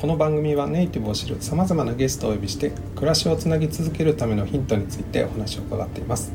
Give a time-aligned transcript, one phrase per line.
[0.00, 6.32] この番組はネイティブを知るさまざまなゲストをお呼びして暮らしをつなぎ続けるためのヒントについてお話を伺っています、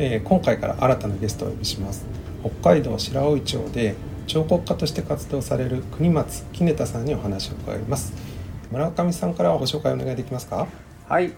[0.00, 2.06] えー今回から新たなゲストをお呼びします。
[2.42, 3.94] 北海道白老町で
[4.26, 8.12] 彫刻家として活動される国松杵田さんにお話を伺います。
[8.72, 10.66] 村上さんからご紹介お願いできますか？
[11.08, 11.32] はい。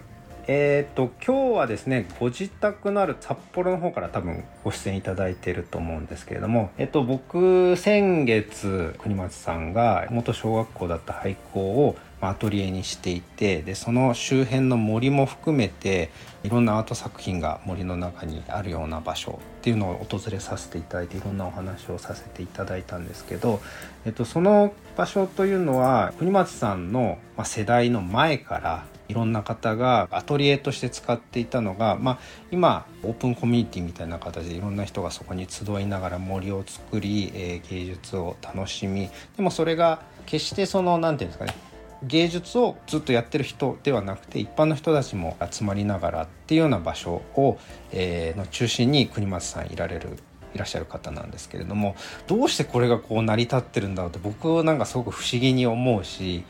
[0.49, 16.11] えー、と今日はですねご自宅のある札幌の方から多分ご出演いただいていると思うんですけれども、えっと、僕先月国松さんが元小学校だった廃校をアトリエにしていてでその周辺の森も含めて
[16.45, 23.61] いろんなアート作品が森の中にあるような場所っていうのを訪れさせていただいていろんなお話をさせていただいたんですけど、
[24.05, 32.19] えっと、その場所というのは国松さんの世代の前からいろんな方がアトリエとして使っていたのが、まあ、
[32.51, 39.09] 今オープンコミュニティみたいな形でいろんな人がそこに集いながら森を作り、えー芸術を楽しみ。
[39.37, 41.67] でもそれが決してその何て言うんですかね
[42.03, 47.59] 芸術をずっとやってる人ではなくて一般の人たちも集まりながらっていうような場所を、
[47.93, 50.19] えーの中心に国松さんいられる
[50.55, 56.45] いらっしゃる方なんですけれどもどうしてこれがこう成り立ってるんだろうって僕なんかすごく不思議に思うし、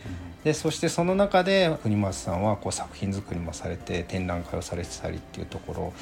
[0.47, 5.93] でそしてその中で国松さんはこう作品作りもされて展覧会をされてたりっていうところ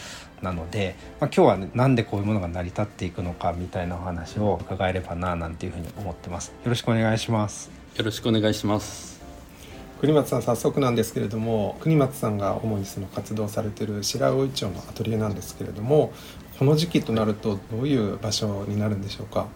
[0.43, 6.49] なので、まあ、今日は、ね、なんでこういうものが成り立っていくのかみたいなお話を伺えればななんていうふうに思ってます。
[6.49, 7.71] よろしくお願いします。
[7.97, 9.23] よろしくお願いします。
[10.03, 16.13] 国松さん早速なんですけれども国松さんが主にその活動されている白老町のアトリエなんですけれども
[16.59, 19.47] この時期となるとどういう場所になるんでしょうか？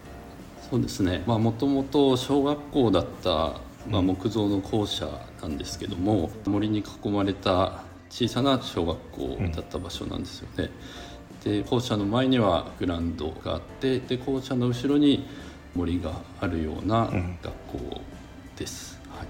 [0.71, 1.21] そうですね。
[1.27, 5.07] まあもともと小学校だったまあ木造の校舎
[5.41, 10.69] なんですけども、森に囲まれた小さな小学校だった場所なんですよね。
[11.43, 15.27] で校舎の前にはグラウンドがあって、で校舎の後ろに
[15.75, 17.09] 森があるような
[17.41, 17.53] 学
[17.89, 18.01] 校
[18.57, 18.99] です。
[19.09, 19.27] はい。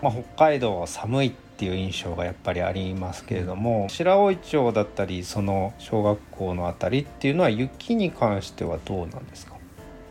[0.00, 9.51] まあ、北海道は寒いっていう印象がやっぱりありますけれども白老町だったりその小学校のあたりっていうのは雪に関してはどうなんですか？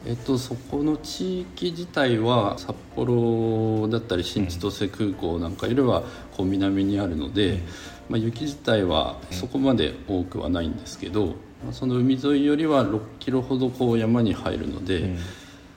[0.06, 6.01] えっと、そこの地域自体は札幌だったり新千歳空港なんかよりは
[6.35, 7.59] こう南にあるので、
[8.09, 11.28] まあ、雪自体はそこまで多くはないんですけど、
[11.63, 15.16] まあ、その海沿いよりは6キロほどこう山に入るので、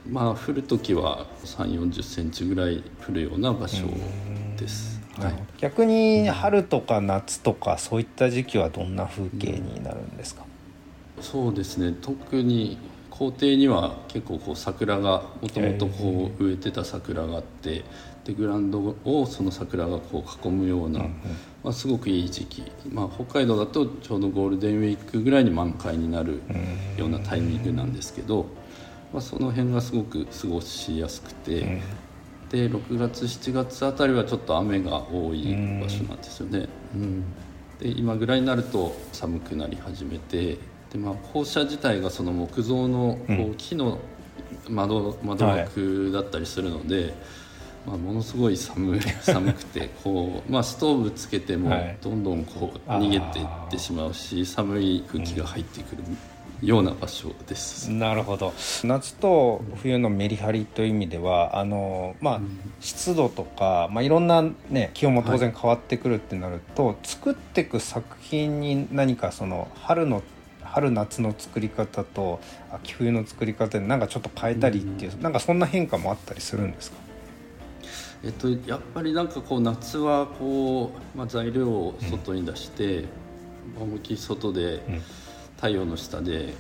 [0.09, 3.87] まあ降る時は3 4 0センチぐらい降るような場所
[4.57, 5.03] です。
[5.19, 5.35] はい。
[5.59, 10.45] 逆に春とか夏とかそういった時期はどんな風景になるんですか、
[11.21, 11.95] そうですね。
[12.01, 12.79] 特に
[13.17, 17.85] 校庭には結構こう桜がもともとこう植えてた桜があって
[18.25, 21.01] でグラウンドをその桜がこう囲むような、
[21.63, 26.43] まあ、すごくいい時期、まあ、北海道だとちょうどゴールデンウィークぐらいに満開になる
[26.97, 28.47] ようなタイミングなんですけど、
[29.13, 31.83] まあ、その辺がすごく過ごしやすくて。
[32.51, 37.25] で6月7月あたりはちょっと雨が多い場所なんですよね、うん、
[37.81, 40.59] で今ぐらいになると寒くなり始めて
[40.95, 43.99] で、まあ、校舎自体がその木造のこう木の
[44.69, 47.13] 窓窓枠だったりするので、
[47.85, 51.99] まあ、ものすごい寒い 寒くてこう、まあ、ストーブつけてもはい。
[52.01, 56.05] どんどんこう逃げていってしまうし寒い空気が入ってくる
[56.63, 57.91] ような場所です。
[57.91, 58.55] なるほど。
[58.85, 62.41] 夏と冬のメリハリという意味ではあの、まあ、
[62.81, 70.23] 湿度とか、まあ、いろんな、ね、気温も当然変わってくるってなると、作っていく作品に何かその春の
[70.75, 72.41] 春夏の作り方と
[72.73, 76.97] 秋冬の作り方でなんかちょっと変えたりっていう、なんかそんな変化もあったりするんですか？
[78.25, 83.05] えっと、やっぱりなんかこう夏はこう、まあ、材料を外に出して、
[83.79, 84.83] 思いっきり外で
[85.57, 86.55] 太陽の下で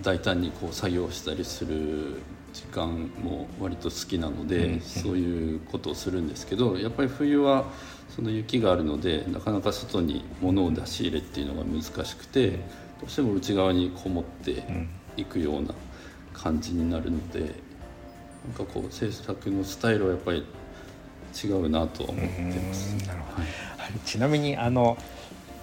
[0.00, 2.20] 大胆にこう作業したりする
[2.54, 7.66] 時間も割と好きなので、そういうことをするんですけどやっぱり冬は
[8.08, 12.60] その雪があるのでなかなか外に物を出し入れっていうのが難しくて
[13.00, 14.62] どうしても内側にこもって
[15.16, 15.74] いくような
[16.32, 17.50] 感じになるので、なん
[18.54, 20.44] かこう制作のスタイルはやっぱり
[21.44, 23.06] 違うなとは思ってます。
[23.06, 23.98] なるほど。
[24.04, 24.96] ちなみにあの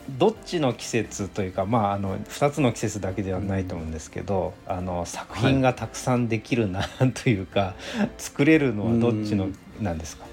[0.09, 6.87] どっちの季節というか、まあ、あの2つの季節だけではないと思うんですけど、あの作品がたくさんできるな
[7.23, 7.73] というか、
[8.17, 9.49] 作れるのはどっちの
[9.81, 10.25] なんですか、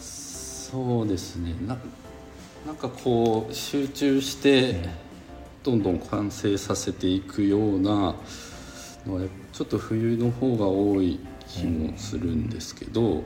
[0.00, 1.54] そうですね。
[1.66, 1.76] な
[2.66, 4.76] なんかこう集中して
[5.62, 7.90] どんどん完成させていくような
[9.06, 9.22] のは
[9.52, 13.22] ちょっと冬の方が多い気もするんですけど、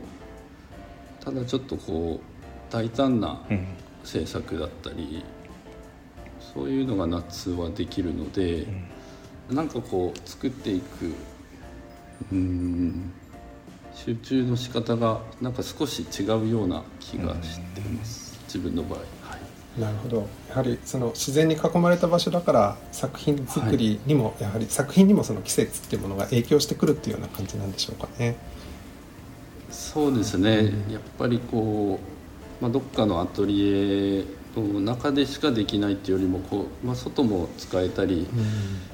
[1.20, 3.66] ただちょっとこう大胆なうん。
[4.06, 5.24] 制作だったり
[6.54, 8.68] そういうのが夏はできるので、
[9.50, 11.12] なんかこう作っていく
[12.30, 13.12] うん
[13.92, 19.00] 集中の仕方がなんか少し違うような気がしています、自分の場合。
[19.76, 28.36] はいなるほどやはりその自然に囲まれた場所だから作品作りにも、やはり作品にもその季節っていうものが影響してくるっていうような感じなんでしょうかね。
[29.70, 31.98] そうですね、やっぱりこ
[32.60, 34.24] う、まあ、どっかのアトリエ
[34.56, 38.26] の中でしかできないっていうよりもこう、まあ、外も使えたり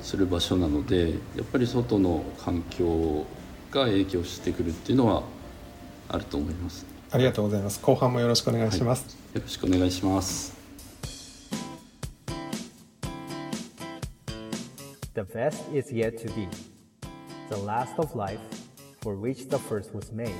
[0.02, 3.26] する場所なのでやっぱり外の環境
[3.70, 5.22] が影響してくるっていうのは
[6.08, 7.78] あると思いますありがとうございます。
[7.82, 9.18] 後半もよろしくお願いします。
[9.34, 10.61] よろしくお願いします
[15.14, 16.48] The best is yet to be.
[17.50, 18.40] The last of life,
[19.02, 20.32] for which the first was made.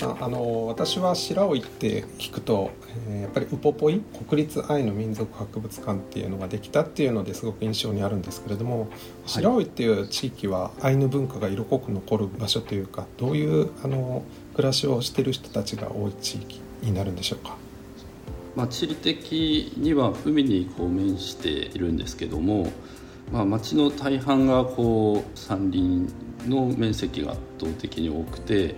[0.00, 2.70] さんあの私は白老って聞くと、
[3.08, 8.88] えーやっぱりウポポイ国立アイヌ民族博物館っていうのができたっていうのですごく印象にあるんですけれども、
[9.26, 14.24] 白老っていう地域はアイヌ文化が色濃く残る場所というかどういうあの
[14.54, 17.56] 暮らしをしてる人たちが多い地域になるんでしょうか？
[18.56, 22.72] まあ、地理的には海にこう面しているんですけども、
[23.30, 26.12] まあ、町の大半がこう山林
[26.48, 28.74] の面積が圧倒的に多くて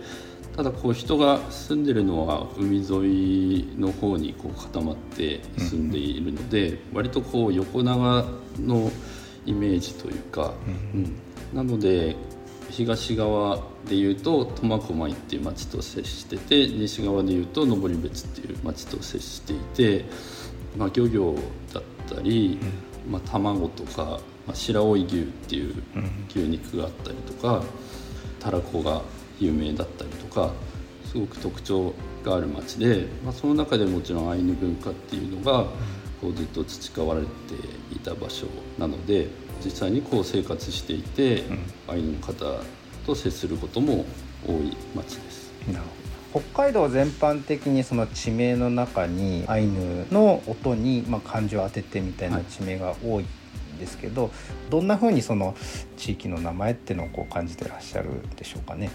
[0.56, 8.24] ただこう人が住んでるのは海沿いの方にこう固まって住んでいるので、割とこう横長
[8.60, 8.90] の
[9.46, 10.52] イメージというか、
[10.94, 11.16] うん。
[11.54, 12.16] なので
[12.70, 20.04] 東側でいうと苫小牧っていう町と接してて西側でいうと登別っていう町と接していて、
[20.76, 21.34] まあ、漁業
[21.74, 22.58] だったり、
[23.06, 25.82] まあ、卵とか、まあ、白老牛っていう
[26.30, 27.62] 牛肉があったりとか
[28.40, 29.02] たらこが
[29.40, 30.52] 有名だったりとか
[31.04, 31.94] すごく特徴
[32.24, 35.66] がある町で、まあ、その中でもちろんアイヌ文化っていうのが
[36.20, 37.26] こうずっと培われて
[37.92, 38.46] いた場所
[38.78, 39.28] なので
[39.64, 41.44] 実際にこう生活していて、
[41.88, 42.60] アイヌの方
[43.06, 44.04] と接することも
[44.46, 45.52] 多い町です。
[45.68, 45.84] なるほ
[46.34, 54.30] ど北海道全般的にその地名の中にアイヌの音にまあ漢字を当ててみたいな地名が多いんですけど、
[54.70, 55.54] どんなふうにその
[55.96, 58.90] 地域の名前っていうのをこう感じてらっしゃるんでしょうかね？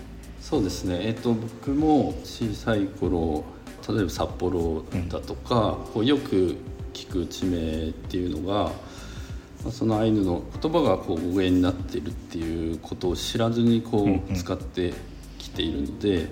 [0.50, 3.44] そうですね、えっと、僕も小さい頃
[3.86, 6.56] 例えば札幌だとか、こうよく
[6.94, 8.72] 聞く地名っていうのが、ま
[9.68, 14.36] あそのアイヌの言葉がこう語源になっているっていうことを知らずにこうんううん。
[14.36, 14.94] 使って
[15.38, 16.30] きているので、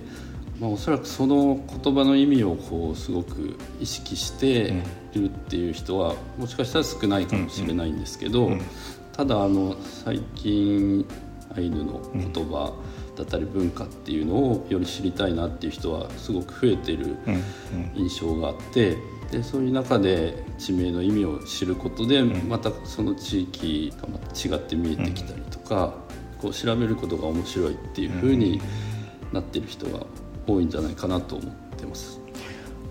[0.62, 4.81] まあ、おそらくその言葉の意味をこうすごく意識して
[5.13, 8.62] いるっていう人はもしかしたら少ないかもしれないんですけど、うん。
[9.12, 11.06] ただあの最近
[11.56, 12.73] アイヌの言葉
[13.15, 17.44] だったり文化っていうのをより知りたいなっていう人はすごく増えているうん
[17.95, 18.97] 印象があって
[19.31, 25.95] でそういう中で地名の意味を知ることでまたその地域がまた違って見えてきたりとか
[26.41, 28.62] こう調べることが面白いっていう風に
[29.31, 30.05] なってる人が
[30.48, 32.19] 多いんじゃないかなと思ってます。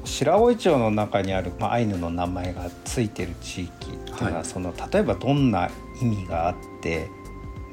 [0.05, 4.45] 白老町の中にある、まあ、アイヌの名前がついてる地域っていうのは、はい。
[4.45, 5.71] その例えばどんな
[6.03, 7.09] 意味があって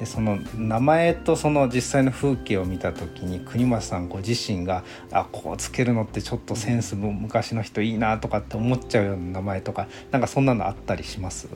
[0.02, 11.48] でその名前とその実際の風景を見た時に国松さんご自身があこうつけるのってちょっとセンスも昔の人いいなとかって思っちゃうような名前とかなんかそんなのあったりします？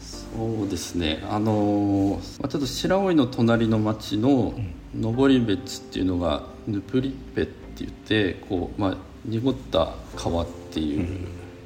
[0.00, 1.22] そうですね。
[1.28, 4.54] あのーまあ、ちょっと白老の隣の町の
[4.98, 8.96] 登別っていうのがヌプリッペって言ってこう、まあ、
[9.26, 11.18] 濁った川っていう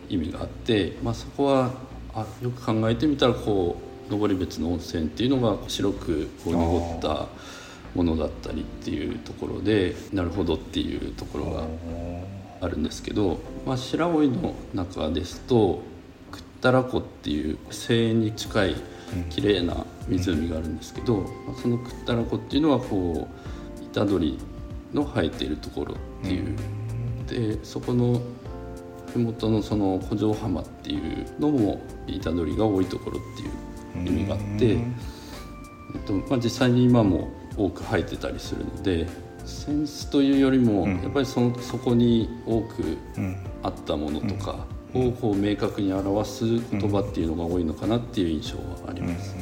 [0.08, 1.70] 意味があって、まあ、そこは
[2.12, 7.28] あよく考えてみたらこう登別の温泉っていうのが白くこう濁った
[7.94, 11.66] ものだったりっていうところでなるほどっていうところが
[12.60, 15.82] あるんですけど、まあ、白老の中ですと
[16.30, 18.76] クッタラ湖っていう庭園に近い
[19.30, 23.28] 綺麗な湖があるんですけど、まあそのクッタラ湖っていうのはこ
[23.80, 24.34] う虎杖
[24.92, 26.56] の生えているところっていう、
[27.26, 28.20] でそこの
[29.12, 33.50] 麓のその古城浜っていうのも虎杖が多いところっていう
[33.96, 39.06] 意味があって、えっとまあ、実際に今も多く生えてたりするので
[39.44, 41.02] センスというよりも、うん。
[41.02, 43.36] やっぱりそのそこに多くうん。
[43.62, 49.36] あったものとか、をこう明確に表す言葉っていうのが多いのかなっていう印象はあります。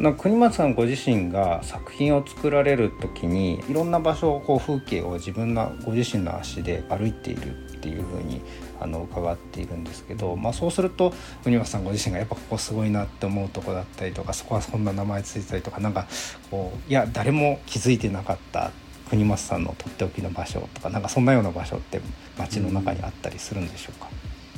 [0.00, 0.14] なん。
[0.14, 8.40] か国松さんご自身が作品を作られる時にいろんな場所をこう風景を自分のご自身の足で歩いているっていうふうに
[8.80, 11.12] あの伺っているんですけど、まあ、そうすると
[11.42, 16.06] 国松さんご自身がやっぱここすごいなって思うとこだったりとかそこはそんな名前ついてたりとかなんか
[16.50, 18.70] こういや誰も気づいてなかった
[19.10, 22.00] 国松さんのとっておきの場所とかなんかそんなような場所って
[22.38, 24.08] 街の中にあったりするんでしょうか、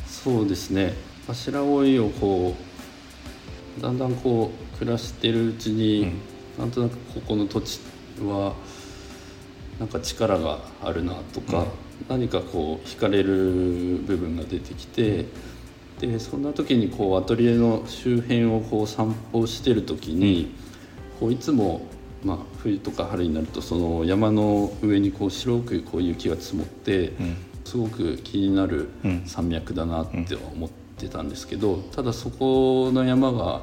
[0.07, 0.95] そうですね。
[1.27, 2.55] 柱追いをこ
[3.79, 6.21] うだんだんこう暮らしてるうちに、うん、
[6.61, 7.81] なんとなくここの土地
[8.21, 8.55] は
[9.81, 11.67] なんか力があるなとか、うん、
[12.09, 15.27] 何かこう惹かれる部分が出てきて、
[16.03, 20.55] うん、でそんな時にこうアトリエの周辺をこう散歩してる時に、
[21.19, 21.83] こういつも
[22.25, 27.13] まあ、冬とか春になるとその山の上にこう白くこう雪が積もって、
[27.65, 28.89] すごく気になる
[29.27, 33.61] 山脈だなって思ってたんですけど、ただそこの山が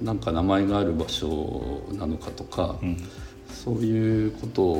[0.00, 2.76] なんか名前がある場所なのかとか、
[3.48, 4.72] そういうこと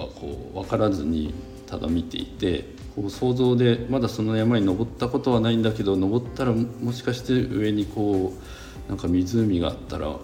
[0.00, 1.34] はこう分からずに
[1.66, 8.32] ただ見ていてこう想像でまだその山に登ったことはないんだけど登ったらもしかして上にこ
[8.86, 10.16] うなんか湖があったら。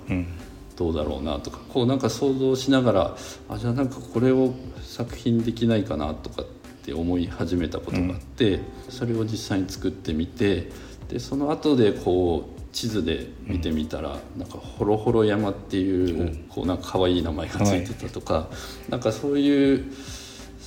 [0.76, 3.16] どうだろうなとかこうなんか想像しながら
[3.50, 6.47] あじゃあなんかこれを作品できないかなとかっ
[6.82, 10.70] て思い始めたことがあって、うん、それを実際に作ってみて
[11.11, 18.49] でその後でこう地図で見てみたら、うん、なんか「ほろほろ山」っていう、うん、こうなんか可愛い名前がついてたとか、は
[18.88, 19.85] い、なんかそういう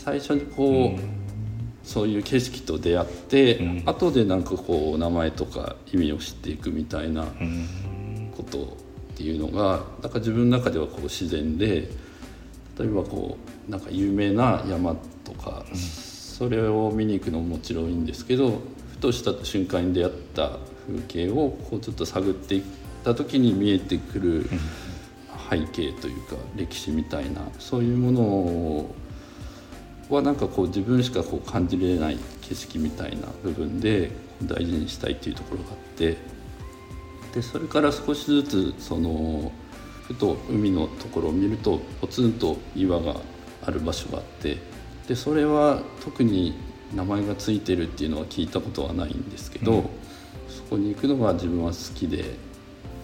[0.04, 1.00] 最初にこう、うん、
[1.84, 7.26] そういう景色と出会って、うん、後でなんかこう名前とか意味を知っていくみたいな
[8.36, 8.64] こと
[9.14, 11.90] っていうのがなんか自分の中ではこう自然で
[12.78, 18.60] 例えばこうなんか有名な山とか、うん、それを見に行くのももちろんいいんですけど
[18.92, 20.58] ふとした瞬間に出会った
[20.88, 22.64] 風景をこうちょっと探っていっ
[23.06, 24.50] た時に見えてくる
[25.50, 28.24] 背景というか歴史みたいなそういうもの
[30.10, 34.12] はなんかこう自分しかこう感じれない景色みたいな部分で
[34.44, 36.18] 大事にしたいっていうところがあって
[37.34, 39.52] でそれから少しずつその
[40.08, 43.16] ふと海のところを見るとポツンと岩が
[43.66, 44.58] ある場所があって
[45.08, 46.54] でそれは特に
[46.94, 49.84] 名前が付いてるっていうのは聞いたことはないんですけど、うん、
[50.48, 52.36] そこに行くのが自分は好きで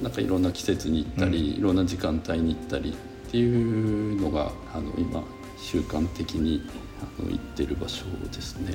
[0.01, 5.23] なんかいろんな季節に行ったり、うん、いろんな時間帯に行ったりっていうのがあの今
[5.61, 6.61] 習慣的に
[7.01, 8.73] あの行ってる場所ですね。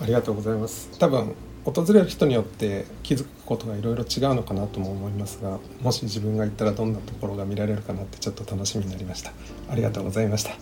[0.00, 0.90] ありがとうございます。
[0.98, 9.32] 多分訪れる人によって気づくことがいろいろ違うのかなとも思いますがもし自分が行ったらどんなところが見られるかなってちょっと楽しみになりました。
[9.70, 10.52] ありがとうございました。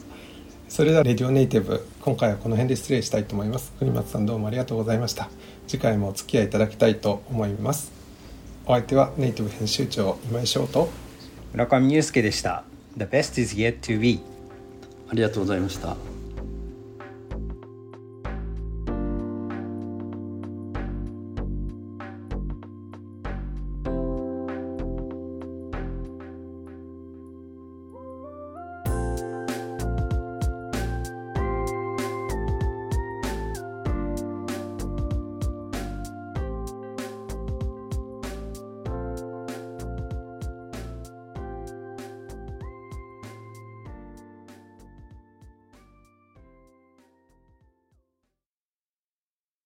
[0.68, 3.72] それではレディオネイティブ今回はこの辺で失礼したいと思います。
[3.78, 5.30] 国松さんどうもありがとうございました。
[5.68, 7.92] 次回もお付き合いいただきたいと思います。
[8.64, 10.88] お相手はネイティブ編集長今井翔と
[11.52, 12.64] 村上祐介でした。
[12.96, 14.20] The best is yet to be
[15.08, 16.15] ありがとうございました。